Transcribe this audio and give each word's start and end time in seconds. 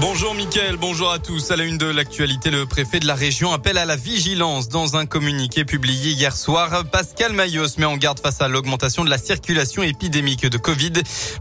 Bonjour 0.00 0.34
Mickaël, 0.34 0.78
bonjour 0.78 1.12
à 1.12 1.18
tous. 1.18 1.50
À 1.50 1.56
la 1.56 1.64
une 1.64 1.76
de 1.76 1.84
l'actualité, 1.84 2.50
le 2.50 2.64
préfet 2.64 3.00
de 3.00 3.06
la 3.06 3.14
région 3.14 3.52
appelle 3.52 3.76
à 3.76 3.84
la 3.84 3.96
vigilance. 3.96 4.70
Dans 4.70 4.96
un 4.96 5.04
communiqué 5.04 5.66
publié 5.66 6.12
hier 6.12 6.34
soir, 6.34 6.86
Pascal 6.90 7.34
Mayos 7.34 7.76
met 7.76 7.84
en 7.84 7.98
garde 7.98 8.18
face 8.18 8.40
à 8.40 8.48
l'augmentation 8.48 9.04
de 9.04 9.10
la 9.10 9.18
circulation 9.18 9.82
épidémique 9.82 10.46
de 10.46 10.56
Covid. 10.56 10.94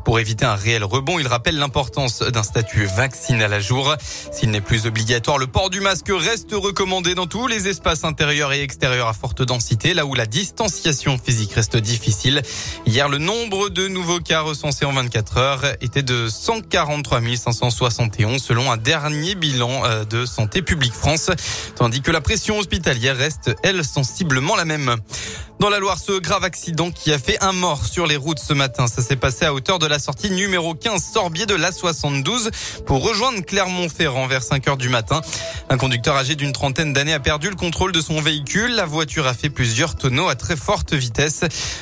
Pour 0.04 0.20
éviter 0.20 0.44
un 0.44 0.56
réel 0.56 0.84
rebond, 0.84 1.20
il 1.20 1.28
rappelle 1.28 1.58
l'importance 1.58 2.22
d'un 2.22 2.44
statut 2.44 2.86
vaccinal 2.86 3.54
à 3.54 3.62
jour. 3.62 3.96
S'il 4.34 4.52
n'est 4.52 4.60
plus 4.60 4.88
obligatoire, 4.88 5.38
le 5.38 5.48
port 5.48 5.70
du 5.70 5.80
masque 5.80 6.12
reste 6.12 6.52
recommandé 6.52 7.16
dans 7.16 7.28
tous 7.28 7.48
les 7.48 7.70
espaces 7.70 8.04
intérieurs 8.04 8.52
et 8.52 8.62
extérieurs 8.62 9.08
à 9.08 9.14
forte 9.14 9.42
densité, 9.42 9.94
là 9.94 10.06
où 10.06 10.16
la 10.16 10.26
distanciation 10.26 11.18
physique 11.18 11.54
reste 11.54 11.78
difficile. 11.78 12.42
Hier, 12.86 13.08
le 13.08 13.20
nombre 13.20 13.70
de 13.70 13.88
nouveaux 13.88 14.20
cas 14.20 14.42
recensés 14.42 14.84
en 14.84 14.92
24 14.92 15.38
heures 15.38 15.66
était 15.80 16.04
de 16.04 16.28
143 16.28 17.22
571 17.38 18.49
selon 18.50 18.72
un 18.72 18.78
dernier 18.78 19.36
bilan 19.36 19.86
euh, 19.86 20.06
de 20.06 20.26
Santé 20.26 20.64
publique 20.64 20.94
France, 20.94 21.30
tandis 21.76 22.02
que 22.02 22.10
la 22.10 22.20
pression 22.20 22.58
hospitalière 22.58 23.16
reste, 23.16 23.56
elle, 23.62 23.86
sensiblement 23.86 24.56
la 24.56 24.66
même. 24.66 24.96
Dans 25.60 25.68
la 25.68 25.80
Loire, 25.80 25.98
ce 26.00 26.18
grave 26.18 26.46
accident 26.46 26.90
qui 26.90 27.12
a 27.12 27.20
fait 27.20 27.38
un 27.44 27.52
mort 27.52 27.86
sur 27.86 28.08
les 28.08 28.16
routes 28.16 28.40
ce 28.40 28.54
matin. 28.54 28.88
Ça 28.88 29.02
s'est 29.02 29.18
passé 29.18 29.44
à 29.44 29.54
hauteur 29.54 29.78
de 29.78 29.88
la 29.88 30.00
sortie 30.00 30.32
numéro 30.32 30.74
15 30.74 31.04
Sorbier 31.04 31.46
de 31.46 31.54
l'A72 31.54 32.50
pour 32.86 33.04
rejoindre 33.04 33.42
Clermont-Ferrand 33.42 34.26
vers 34.28 34.42
5 34.42 34.70
heures 34.70 34.78
du 34.78 34.88
matin. 34.88 35.20
Un 35.70 35.76
conducteur 35.76 36.16
âgé 36.16 36.36
d'une 36.36 36.54
trentaine 36.54 36.94
d'années 36.94 37.14
a 37.14 37.20
perdu 37.20 37.50
le 37.50 37.58
contrôle 37.58 37.92
de 37.92 38.00
son 38.00 38.22
véhicule. 38.22 38.74
La 38.74 38.86
voiture 38.86 39.28
a 39.28 39.34
fait 39.34 39.50
plusieurs 39.50 39.98
tonneaux 39.98 40.30
à 40.30 40.36
très 40.36 40.56
forte 40.56 40.94
vitesse. 40.94 41.42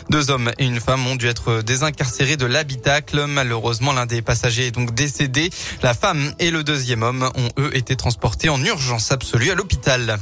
Deux 0.10 0.32
hommes 0.32 0.52
et 0.58 0.66
une 0.66 0.80
femme 0.80 1.06
ont 1.06 1.16
dû 1.16 1.28
être 1.28 1.62
désincarcérés 1.62 2.36
de 2.36 2.48
l'habitacle. 2.48 3.26
Malheureusement, 3.28 3.94
l'un 3.94 4.08
des 4.08 4.24
passagers 4.24 4.66
est 4.66 4.72
donc 4.72 4.96
décédé. 4.96 5.52
La 5.84 5.94
femme 5.94 6.34
et 6.48 6.52
le 6.52 6.64
deuxième 6.64 7.04
homme 7.04 7.30
ont 7.36 7.50
eux 7.60 7.76
été 7.76 7.98
transportés 7.98 8.48
en 8.48 8.64
urgence 8.64 9.12
absolue 9.12 9.52
à 9.52 9.56
l'hôpital. 9.56 10.18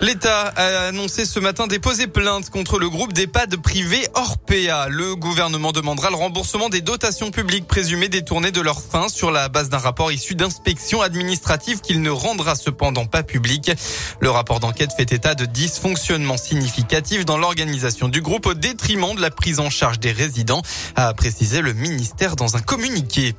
L'État 0.00 0.48
a 0.56 0.88
annoncé 0.88 1.24
ce 1.24 1.38
matin 1.38 1.68
déposer 1.68 2.08
plainte 2.08 2.50
contre 2.50 2.80
le 2.80 2.90
groupe 2.90 3.12
d'EHPAD 3.12 3.56
privé 3.58 4.04
Orpea. 4.14 4.88
Le 4.88 5.14
gouvernement 5.14 5.70
demandera 5.70 6.10
le 6.10 6.16
remboursement 6.16 6.68
des 6.68 6.80
dotations 6.80 7.30
publiques 7.30 7.68
présumées 7.68 8.08
détournées 8.08 8.50
de 8.50 8.60
leur 8.60 8.82
fin 8.82 9.08
sur 9.08 9.30
la 9.30 9.48
base 9.48 9.68
d'un 9.68 9.78
rapport 9.78 10.10
issu 10.10 10.34
d'inspection 10.34 11.02
administrative 11.02 11.82
qu'il 11.82 12.02
ne 12.02 12.10
rendra 12.10 12.56
cependant 12.56 13.06
pas 13.06 13.22
public. 13.22 13.70
Le 14.18 14.28
rapport 14.28 14.58
d'enquête 14.58 14.90
fait 14.96 15.12
état 15.12 15.36
de 15.36 15.44
dysfonctionnements 15.44 16.36
significatifs 16.36 17.24
dans 17.24 17.38
l'organisation 17.38 18.08
du 18.08 18.22
groupe 18.22 18.46
au 18.46 18.54
détriment 18.54 19.14
de 19.14 19.20
la 19.20 19.30
prise 19.30 19.60
en 19.60 19.70
charge 19.70 20.00
des 20.00 20.10
résidents, 20.10 20.62
a 20.96 21.14
précisé 21.14 21.60
le 21.60 21.74
ministère 21.74 22.34
dans 22.34 22.56
un 22.56 22.60
communiqué. 22.60 23.36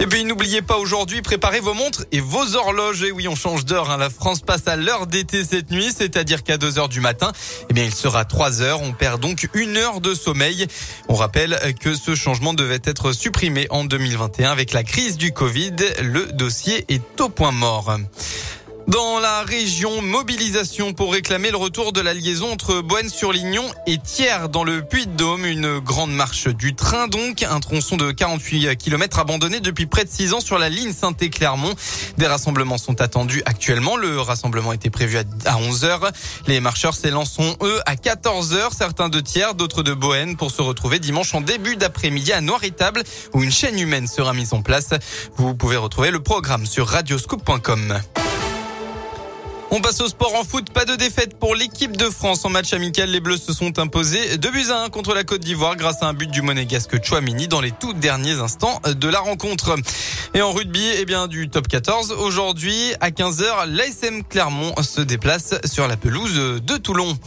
Et 0.00 0.06
puis 0.06 0.24
n'oubliez 0.24 0.62
pas 0.62 0.76
aujourd'hui, 0.76 1.22
préparez 1.22 1.58
vos 1.58 1.74
montres 1.74 2.04
et 2.12 2.20
vos 2.20 2.54
horloges. 2.54 3.02
Et 3.02 3.10
oui, 3.10 3.26
on 3.26 3.34
change 3.34 3.64
d'heure. 3.64 3.90
Hein. 3.90 3.96
La 3.96 4.10
France 4.10 4.40
passe 4.40 4.68
à 4.68 4.76
l'heure 4.76 5.08
d'été 5.08 5.44
cette 5.44 5.72
nuit, 5.72 5.92
c'est-à-dire 5.96 6.44
qu'à 6.44 6.56
2 6.56 6.78
heures 6.78 6.88
du 6.88 7.00
matin, 7.00 7.32
eh 7.68 7.72
bien, 7.72 7.84
il 7.84 7.92
sera 7.92 8.24
3 8.24 8.62
heures. 8.62 8.80
On 8.80 8.92
perd 8.92 9.20
donc 9.20 9.48
une 9.54 9.76
heure 9.76 10.00
de 10.00 10.14
sommeil. 10.14 10.68
On 11.08 11.14
rappelle 11.14 11.58
que 11.80 11.94
ce 11.94 12.14
changement 12.14 12.54
devait 12.54 12.80
être 12.84 13.12
supprimé 13.12 13.66
en 13.70 13.84
2021 13.84 14.52
avec 14.52 14.72
la 14.72 14.84
crise 14.84 15.16
du 15.16 15.32
Covid. 15.32 15.74
Le 16.00 16.26
dossier 16.26 16.84
est 16.88 17.20
au 17.20 17.28
point 17.28 17.52
mort. 17.52 17.96
Dans 18.88 19.20
la 19.20 19.42
région, 19.42 20.00
mobilisation 20.00 20.94
pour 20.94 21.12
réclamer 21.12 21.50
le 21.50 21.58
retour 21.58 21.92
de 21.92 22.00
la 22.00 22.14
liaison 22.14 22.50
entre 22.50 22.80
Boenne-sur-Lignon 22.80 23.64
et 23.86 23.98
Thiers 23.98 24.48
dans 24.50 24.64
le 24.64 24.80
Puy-de-Dôme. 24.80 25.44
Une 25.44 25.78
grande 25.78 26.10
marche 26.10 26.48
du 26.48 26.74
train 26.74 27.06
donc, 27.06 27.42
un 27.42 27.60
tronçon 27.60 27.98
de 27.98 28.12
48 28.12 28.76
km 28.78 29.18
abandonné 29.18 29.60
depuis 29.60 29.84
près 29.84 30.06
de 30.06 30.08
6 30.08 30.32
ans 30.32 30.40
sur 30.40 30.58
la 30.58 30.70
ligne 30.70 30.94
Saint-Clermont. 30.94 31.74
Des 32.16 32.26
rassemblements 32.26 32.78
sont 32.78 33.02
attendus 33.02 33.42
actuellement. 33.44 33.98
Le 33.98 34.22
rassemblement 34.22 34.72
était 34.72 34.88
prévu 34.88 35.18
à 35.44 35.58
11 35.58 35.84
h 35.84 36.10
Les 36.46 36.60
marcheurs 36.60 36.94
s'élanceront 36.94 37.56
eux 37.60 37.80
à 37.84 37.94
14 37.94 38.54
h 38.54 38.74
certains 38.74 39.10
de 39.10 39.20
Thiers, 39.20 39.52
d'autres 39.54 39.82
de 39.82 39.92
Boenne 39.92 40.38
pour 40.38 40.50
se 40.50 40.62
retrouver 40.62 40.98
dimanche 40.98 41.34
en 41.34 41.42
début 41.42 41.76
d'après-midi 41.76 42.32
à 42.32 42.40
Noir-Étable 42.40 43.02
où 43.34 43.42
une 43.42 43.52
chaîne 43.52 43.78
humaine 43.78 44.06
sera 44.06 44.32
mise 44.32 44.54
en 44.54 44.62
place. 44.62 44.94
Vous 45.36 45.54
pouvez 45.54 45.76
retrouver 45.76 46.10
le 46.10 46.22
programme 46.22 46.64
sur 46.64 46.88
radioscoop.com. 46.88 48.00
On 49.70 49.80
passe 49.80 50.00
au 50.00 50.08
sport 50.08 50.34
en 50.34 50.44
foot. 50.44 50.70
Pas 50.70 50.86
de 50.86 50.96
défaite 50.96 51.38
pour 51.38 51.54
l'équipe 51.54 51.94
de 51.94 52.06
France 52.06 52.44
en 52.46 52.48
match 52.48 52.72
amical. 52.72 53.10
Les 53.10 53.20
Bleus 53.20 53.36
se 53.36 53.52
sont 53.52 53.78
imposés 53.78 54.38
2 54.38 54.50
buts 54.50 54.70
à 54.70 54.84
1 54.84 54.88
contre 54.88 55.14
la 55.14 55.24
Côte 55.24 55.42
d'Ivoire 55.42 55.76
grâce 55.76 56.02
à 56.02 56.06
un 56.06 56.14
but 56.14 56.30
du 56.30 56.40
monégasque 56.40 57.04
Chouamini 57.04 57.48
dans 57.48 57.60
les 57.60 57.72
tout 57.72 57.92
derniers 57.92 58.40
instants 58.40 58.80
de 58.86 59.08
la 59.08 59.20
rencontre. 59.20 59.76
Et 60.32 60.40
en 60.40 60.52
rugby, 60.52 60.82
eh 60.96 61.04
bien, 61.04 61.26
du 61.26 61.50
top 61.50 61.68
14. 61.68 62.12
Aujourd'hui, 62.12 62.94
à 63.00 63.10
15h, 63.10 63.66
l'ASM 63.66 64.22
Clermont 64.24 64.74
se 64.82 65.02
déplace 65.02 65.54
sur 65.64 65.86
la 65.86 65.98
pelouse 65.98 66.62
de 66.62 66.76
Toulon. 66.78 67.18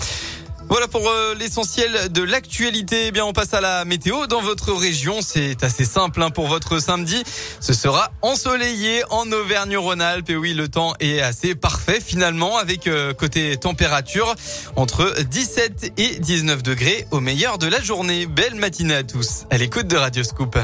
Voilà 0.71 0.87
pour 0.87 1.09
euh, 1.09 1.35
l'essentiel 1.35 2.13
de 2.13 2.21
l'actualité. 2.23 3.07
Eh 3.07 3.11
bien, 3.11 3.25
on 3.25 3.33
passe 3.33 3.53
à 3.53 3.59
la 3.59 3.83
météo 3.83 4.25
dans 4.27 4.39
votre 4.39 4.71
région. 4.71 5.19
C'est 5.21 5.65
assez 5.65 5.83
simple 5.83 6.23
hein, 6.23 6.29
pour 6.29 6.47
votre 6.47 6.79
samedi. 6.79 7.21
Ce 7.59 7.73
sera 7.73 8.09
ensoleillé 8.21 9.03
en 9.09 9.29
Auvergne-Rhône-Alpes. 9.29 10.29
Et 10.29 10.37
oui, 10.37 10.53
le 10.53 10.69
temps 10.69 10.93
est 11.01 11.19
assez 11.19 11.55
parfait 11.55 11.99
finalement 11.99 12.55
avec 12.55 12.87
euh, 12.87 13.13
côté 13.13 13.57
température 13.57 14.33
entre 14.77 15.13
17 15.29 15.91
et 15.97 16.19
19 16.19 16.63
degrés 16.63 17.05
au 17.11 17.19
meilleur 17.19 17.57
de 17.57 17.67
la 17.67 17.81
journée. 17.81 18.25
Belle 18.25 18.55
matinée 18.55 18.95
à 18.95 19.03
tous. 19.03 19.43
À 19.49 19.57
l'écoute 19.57 19.88
de 19.88 19.97
Radio 19.97 20.23
Scoop. 20.23 20.57